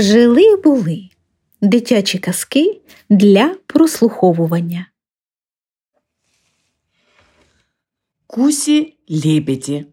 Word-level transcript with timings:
Жили 0.00 0.56
були 0.56 1.08
дитячі 1.60 2.18
казки 2.18 2.80
для 3.10 3.56
прослуховування. 3.66 4.86
Гуси-лебеди. 8.28 9.86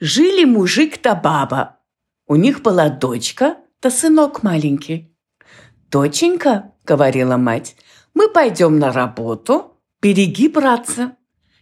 Жили 0.00 0.46
мужик 0.46 1.02
да 1.02 1.14
баба. 1.14 1.78
У 2.26 2.36
них 2.36 2.62
была 2.62 2.98
дочка 2.98 3.56
да 3.82 3.90
сынок 3.90 4.42
маленький. 4.42 5.10
«Доченька»,— 5.90 6.72
говорила 6.86 7.36
мать,— 7.36 7.76
«мы 8.14 8.28
пойдем 8.28 8.78
на 8.78 8.92
работу, 8.92 9.76
береги 10.02 10.48
братца, 10.48 11.16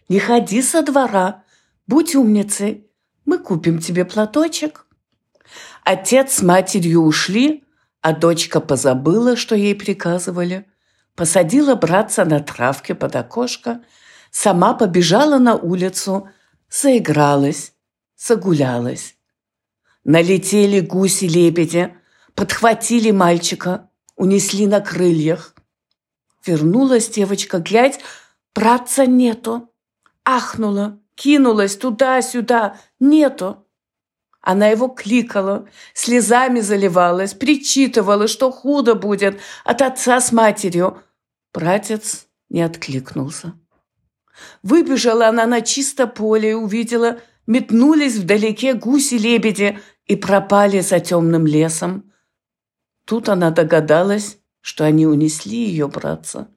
не 0.09 0.19
ходи 0.19 0.61
со 0.61 0.81
двора, 0.81 1.43
будь 1.87 2.15
умницей, 2.15 2.87
мы 3.25 3.37
купим 3.37 3.79
тебе 3.79 4.03
платочек». 4.03 4.86
Отец 5.83 6.35
с 6.35 6.41
матерью 6.41 7.03
ушли, 7.03 7.63
а 8.01 8.13
дочка 8.13 8.59
позабыла, 8.59 9.35
что 9.35 9.55
ей 9.55 9.75
приказывали, 9.75 10.65
посадила 11.15 11.75
братца 11.75 12.25
на 12.25 12.39
травке 12.39 12.95
под 12.95 13.15
окошко, 13.15 13.81
сама 14.31 14.73
побежала 14.73 15.37
на 15.37 15.55
улицу, 15.55 16.29
заигралась, 16.69 17.73
загулялась. 18.15 19.15
Налетели 20.03 20.79
гуси-лебеди, 20.79 21.95
подхватили 22.33 23.11
мальчика, 23.11 23.89
унесли 24.15 24.67
на 24.67 24.79
крыльях. 24.79 25.53
Вернулась 26.45 27.09
девочка, 27.09 27.59
глядь, 27.59 27.99
братца 28.55 29.05
нету. 29.05 29.73
Ахнула, 30.23 30.99
кинулась 31.15 31.75
туда-сюда, 31.75 32.77
нету. 32.99 33.66
Она 34.49 34.69
его 34.69 34.87
кликала, 34.87 35.67
слезами 35.93 36.61
заливалась, 36.61 37.33
причитывала, 37.33 38.29
что 38.29 38.49
худо 38.49 38.95
будет 38.95 39.41
от 39.65 39.81
отца 39.81 40.21
с 40.21 40.31
матерью. 40.31 41.01
Братец 41.53 42.27
не 42.47 42.61
откликнулся. 42.61 43.55
Выбежала 44.63 45.27
она 45.27 45.45
на 45.47 45.59
чисто 45.59 46.07
поле 46.07 46.51
и 46.51 46.53
увидела, 46.53 47.17
метнулись 47.45 48.15
вдалеке 48.15 48.73
гуси-лебеди 48.73 49.79
и 50.05 50.15
пропали 50.15 50.79
за 50.79 51.01
темным 51.01 51.45
лесом. 51.45 52.09
Тут 53.03 53.27
она 53.27 53.51
догадалась, 53.51 54.37
что 54.61 54.85
они 54.85 55.05
унесли 55.05 55.57
ее 55.57 55.89
братца. 55.89 56.47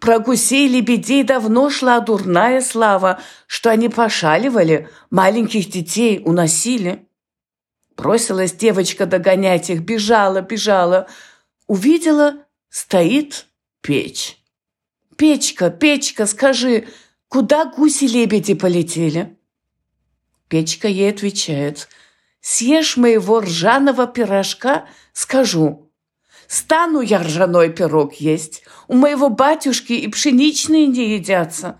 Про 0.00 0.20
гусей-лебедей 0.20 1.22
давно 1.22 1.68
шла 1.68 2.00
дурная 2.00 2.62
слава, 2.62 3.20
что 3.46 3.68
они 3.68 3.90
пошаливали, 3.90 4.88
маленьких 5.10 5.70
детей 5.70 6.22
уносили. 6.24 7.05
Бросилась 7.96 8.52
девочка 8.52 9.06
догонять 9.06 9.70
их, 9.70 9.80
бежала, 9.80 10.42
бежала. 10.42 11.08
Увидела, 11.66 12.44
стоит 12.68 13.46
печь. 13.80 14.38
«Печка, 15.16 15.70
печка, 15.70 16.26
скажи, 16.26 16.86
куда 17.28 17.64
гуси-лебеди 17.64 18.52
полетели?» 18.52 19.38
Печка 20.48 20.88
ей 20.88 21.10
отвечает, 21.10 21.88
«Съешь 22.40 22.98
моего 22.98 23.40
ржаного 23.40 24.06
пирожка, 24.06 24.86
скажу. 25.14 25.90
Стану 26.46 27.00
я 27.00 27.22
ржаной 27.22 27.72
пирог 27.72 28.14
есть, 28.16 28.62
у 28.88 28.94
моего 28.94 29.30
батюшки 29.30 29.94
и 29.94 30.06
пшеничные 30.08 30.86
не 30.86 31.14
едятся». 31.14 31.78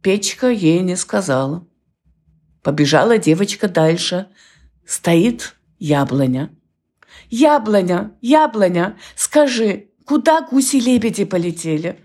Печка 0.00 0.48
ей 0.48 0.80
не 0.80 0.96
сказала. 0.96 1.66
Побежала 2.62 3.18
девочка 3.18 3.68
дальше– 3.68 4.28
стоит 4.86 5.56
яблоня. 5.78 6.50
«Яблоня, 7.28 8.12
яблоня, 8.20 8.96
скажи, 9.16 9.88
куда 10.04 10.42
гуси-лебеди 10.42 11.24
полетели?» 11.24 12.00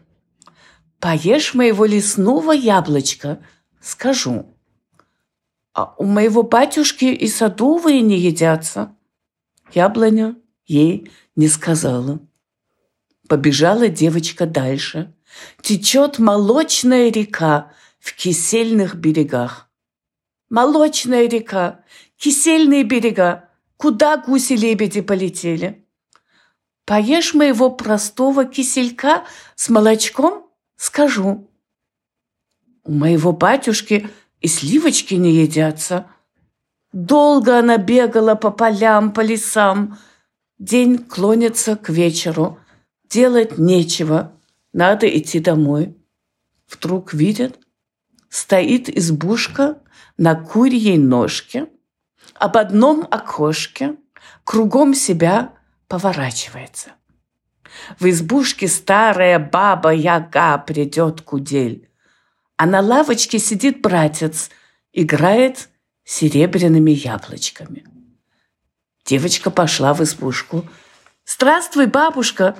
«Поешь 0.99 1.53
моего 1.53 1.85
лесного 1.85 2.51
яблочка, 2.51 3.43
скажу». 3.79 4.55
«А 5.73 5.93
у 5.97 6.05
моего 6.05 6.43
батюшки 6.43 7.05
и 7.05 7.27
садовые 7.27 8.01
не 8.01 8.17
едятся». 8.17 8.95
Яблоня 9.73 10.35
ей 10.65 11.11
не 11.35 11.47
сказала. 11.47 12.19
Побежала 13.27 13.87
девочка 13.87 14.45
дальше. 14.45 15.13
Течет 15.61 16.19
молочная 16.19 17.09
река 17.09 17.71
в 17.99 18.13
кисельных 18.15 18.95
берегах. 18.95 19.69
Молочная 20.49 21.29
река, 21.29 21.79
кисельные 22.21 22.83
берега, 22.83 23.49
куда 23.77 24.15
гуси-лебеди 24.15 25.01
полетели. 25.01 25.87
Поешь 26.85 27.33
моего 27.33 27.71
простого 27.71 28.45
киселька 28.45 29.23
с 29.55 29.69
молочком, 29.69 30.47
скажу. 30.75 31.49
У 32.83 32.91
моего 32.91 33.31
батюшки 33.31 34.07
и 34.39 34.47
сливочки 34.47 35.15
не 35.15 35.31
едятся. 35.31 36.11
Долго 36.93 37.57
она 37.57 37.77
бегала 37.77 38.35
по 38.35 38.51
полям, 38.51 39.13
по 39.13 39.21
лесам. 39.21 39.97
День 40.59 40.99
клонится 40.99 41.75
к 41.75 41.89
вечеру. 41.89 42.59
Делать 43.09 43.57
нечего. 43.57 44.31
Надо 44.73 45.07
идти 45.07 45.39
домой. 45.39 45.97
Вдруг 46.69 47.15
видит, 47.15 47.59
стоит 48.29 48.89
избушка 48.89 49.81
на 50.17 50.35
курьей 50.35 50.99
ножке– 50.99 51.67
об 52.35 52.57
одном 52.57 53.07
окошке 53.09 53.95
кругом 54.43 54.93
себя 54.93 55.53
поворачивается. 55.87 56.91
В 57.99 58.09
избушке 58.09 58.67
старая 58.67 59.39
баба 59.39 59.93
Яга 59.93 60.57
придет 60.57 61.21
кудель, 61.21 61.89
а 62.57 62.65
на 62.65 62.81
лавочке 62.81 63.39
сидит 63.39 63.81
братец, 63.81 64.49
играет 64.93 65.69
серебряными 66.03 66.91
яблочками. 66.91 67.85
Девочка 69.05 69.49
пошла 69.49 69.93
в 69.93 70.01
избушку. 70.03 70.67
«Здравствуй, 71.25 71.87
бабушка!» 71.87 72.55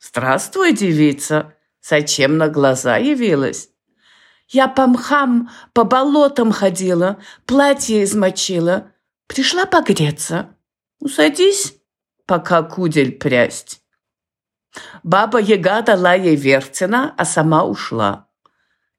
«Здравствуй, 0.00 0.72
девица! 0.72 1.54
Зачем 1.82 2.36
на 2.36 2.48
глаза 2.48 2.96
явилась?» 2.96 3.70
«Я 4.48 4.68
по 4.68 4.86
мхам, 4.86 5.50
по 5.72 5.84
болотам 5.84 6.52
ходила, 6.52 7.18
платье 7.46 8.04
измочила. 8.04 8.92
Пришла 9.26 9.66
погреться. 9.66 10.56
Усадись, 11.00 11.74
пока 12.26 12.62
кудель 12.62 13.12
прясть. 13.12 13.80
Баба 15.02 15.38
Яга 15.38 15.82
дала 15.82 16.14
ей 16.14 16.36
вертина, 16.36 17.14
а 17.16 17.24
сама 17.24 17.64
ушла. 17.64 18.28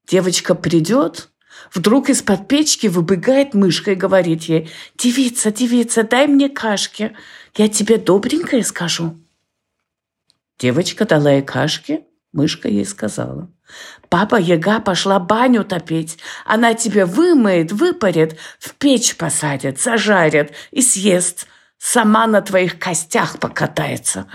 Девочка 0.07 0.55
придет, 0.55 1.29
вдруг 1.73 2.09
из-под 2.09 2.47
печки 2.47 2.87
выбегает 2.87 3.53
мышка 3.53 3.91
и 3.91 3.95
говорит 3.95 4.43
ей, 4.43 4.69
«Девица, 4.95 5.51
девица, 5.51 6.03
дай 6.03 6.27
мне 6.27 6.49
кашки, 6.49 7.15
я 7.55 7.67
тебе 7.67 7.97
добренькое 7.97 8.63
скажу». 8.63 9.19
Девочка 10.59 11.05
дала 11.05 11.31
ей 11.31 11.41
кашки, 11.41 12.05
мышка 12.35 12.67
ей 12.67 12.85
сказала, 12.85 13.49
Папа 14.09 14.35
Яга 14.35 14.79
пошла 14.79 15.19
баню 15.19 15.63
топить. 15.63 16.19
Она 16.45 16.73
тебя 16.73 17.05
вымоет, 17.05 17.71
выпарит, 17.71 18.37
в 18.59 18.75
печь 18.75 19.15
посадит, 19.15 19.81
зажарит 19.81 20.51
и 20.71 20.81
съест. 20.81 21.47
Сама 21.77 22.27
на 22.27 22.41
твоих 22.41 22.77
костях 22.77 23.39
покатается. 23.39 24.27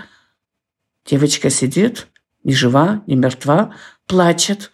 Девочка 1.05 1.49
сидит, 1.49 2.07
ни 2.43 2.53
жива, 2.53 3.03
ни 3.07 3.15
мертва, 3.15 3.73
плачет. 4.07 4.71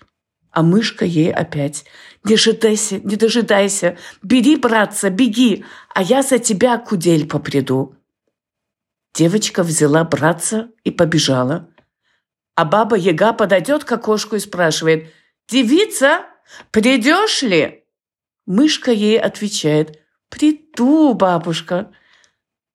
А 0.52 0.64
мышка 0.64 1.06
ей 1.06 1.32
опять. 1.32 1.86
Не 2.24 2.36
дожидайся, 2.36 3.00
не 3.00 3.16
дожидайся. 3.16 3.98
Бери, 4.24 4.56
братца, 4.56 5.10
беги, 5.10 5.66
а 5.94 6.02
я 6.02 6.24
за 6.24 6.40
тебя 6.40 6.78
кудель 6.78 7.28
поприду. 7.28 7.96
Девочка 9.14 9.64
взяла 9.64 10.04
братца 10.04 10.70
и 10.84 10.92
побежала. 10.92 11.70
А 12.58 12.66
баба 12.66 12.98
Яга 12.98 13.34
подойдет 13.34 13.84
к 13.84 13.92
окошку 13.92 14.36
и 14.36 14.40
спрашивает, 14.40 15.14
«Девица, 15.48 16.26
придешь 16.72 17.44
ли?» 17.44 17.84
Мышка 18.48 18.92
ей 18.92 19.20
отвечает, 19.20 20.02
«Приду, 20.30 21.14
бабушка». 21.14 21.92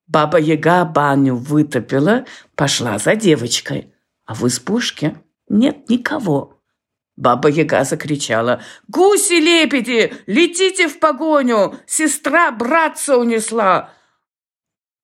Баба 0.06 0.38
Яга 0.38 0.84
баню 0.84 1.34
вытопила, 1.34 2.26
пошла 2.54 2.98
за 2.98 3.16
девочкой, 3.16 3.92
а 4.24 4.34
в 4.34 4.46
избушке 4.46 5.16
нет 5.48 5.88
никого. 5.88 6.60
Баба 7.16 7.48
Яга 7.48 7.82
закричала, 7.82 8.62
«Гуси-лепеди, 8.86 10.14
летите 10.26 10.86
в 10.86 11.00
погоню! 11.00 11.74
Сестра 11.86 12.52
братца 12.52 13.18
унесла!» 13.18 13.90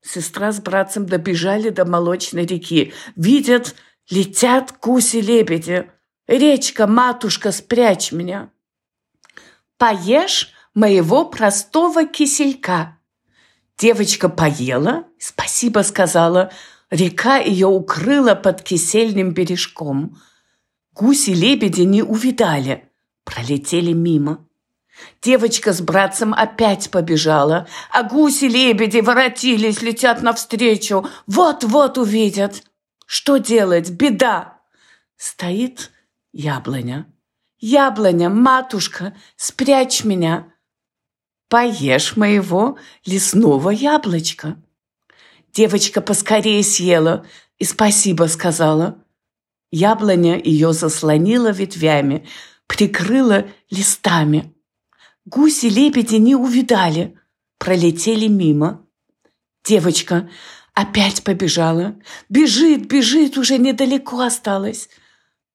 Сестра 0.03 0.53
с 0.53 0.61
братцем 0.61 1.05
добежали 1.05 1.71
до 1.71 1.85
молочной 1.85 2.47
реки. 2.47 2.93
Видят, 3.17 3.75
Летят 4.11 4.75
гуси-лебеди. 4.81 5.91
Речка, 6.27 6.87
матушка, 6.87 7.53
спрячь 7.53 8.11
меня. 8.11 8.51
Поешь 9.77 10.53
моего 10.75 11.27
простого 11.27 12.07
киселька. 12.07 12.99
Девочка 13.77 14.29
поела, 14.29 15.05
спасибо 15.19 15.81
сказала. 15.81 16.51
Река 16.91 17.37
ее 17.37 17.67
укрыла 17.67 18.35
под 18.35 18.63
кисельным 18.63 19.33
бережком. 19.33 20.19
Гуси-лебеди 20.95 21.83
не 21.83 22.03
увидали, 22.03 22.91
пролетели 23.25 23.93
мимо. 23.93 24.47
Девочка 25.21 25.73
с 25.73 25.81
братцем 25.81 26.33
опять 26.33 26.91
побежала, 26.91 27.69
а 27.93 28.03
гуси-лебеди 28.03 29.01
воротились, 29.01 29.83
летят 29.83 30.23
навстречу. 30.23 31.07
Вот-вот 31.27 31.99
увидят. 31.99 32.65
Что 33.09 33.39
делать? 33.39 33.89
Беда! 33.89 34.61
Стоит 35.17 35.91
яблоня. 36.31 37.11
Яблоня, 37.59 38.29
матушка, 38.29 39.17
спрячь 39.35 40.05
меня. 40.05 40.53
Поешь 41.49 42.19
моего 42.19 42.77
лесного 43.07 43.71
яблочка. 43.71 44.63
Девочка 45.55 46.03
поскорее 46.03 46.63
съела 46.63 47.25
и 47.57 47.65
спасибо 47.65 48.25
сказала. 48.25 49.03
Яблоня 49.73 50.39
ее 50.39 50.75
заслонила 50.75 51.51
ветвями, 51.51 52.27
прикрыла 52.67 53.49
листами. 53.71 54.55
Гуси-лебеди 55.25 56.17
не 56.17 56.37
увидали, 56.37 57.19
пролетели 57.57 58.27
мимо. 58.27 58.87
Девочка 59.65 60.29
опять 60.79 61.25
побежала. 61.25 61.97
Бежит, 62.29 62.87
бежит, 62.87 63.37
уже 63.37 63.59
недалеко 63.59 64.21
осталось. 64.21 64.89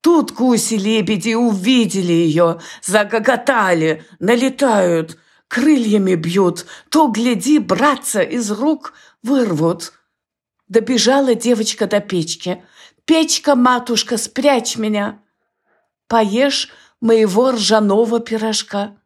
Тут 0.02 0.34
гуси-лебеди 0.34 1.34
увидели 1.34 2.12
ее, 2.12 2.60
загоготали, 2.82 4.06
налетают, 4.20 5.18
крыльями 5.48 6.16
бьют, 6.16 6.66
то, 6.90 7.08
гляди, 7.08 7.60
братца 7.60 8.22
из 8.22 8.52
рук 8.52 8.94
вырвут. 9.22 9.94
Добежала 10.68 11.36
девочка 11.36 11.88
до 11.88 12.02
печки. 12.02 12.62
«Печка, 13.06 13.56
матушка, 13.56 14.18
спрячь 14.18 14.76
меня!» 14.76 15.20
«Поешь 16.08 16.70
моего 17.00 17.52
ржаного 17.52 18.20
пирожка!» 18.20 18.98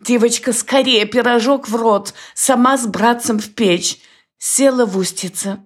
Девочка 0.00 0.54
скорее 0.54 1.04
пирожок 1.04 1.68
в 1.68 1.76
рот, 1.76 2.14
сама 2.34 2.78
с 2.78 2.86
братцем 2.86 3.38
в 3.38 3.54
печь, 3.54 3.98
села 4.38 4.86
в 4.86 4.96
устице. 4.96 5.60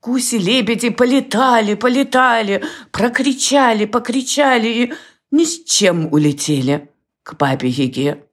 Гуси-лебеди 0.00 0.90
полетали, 0.90 1.74
полетали, 1.74 2.64
прокричали, 2.90 3.84
покричали 3.84 4.68
и 4.68 4.92
ни 5.30 5.44
с 5.44 5.64
чем 5.64 6.12
улетели 6.12 6.90
к 7.22 7.36
бабе 7.36 7.68
Яге. 7.68 8.24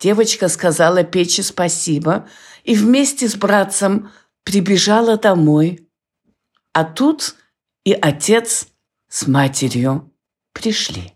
Девочка 0.00 0.48
сказала 0.48 1.04
печи 1.04 1.42
спасибо 1.42 2.28
и 2.64 2.74
вместе 2.74 3.28
с 3.28 3.36
братцем 3.36 4.10
прибежала 4.42 5.16
домой. 5.18 5.88
А 6.72 6.84
тут 6.84 7.36
и 7.84 7.92
отец 7.92 8.68
с 9.08 9.26
матерью 9.26 10.12
пришли. 10.52 11.12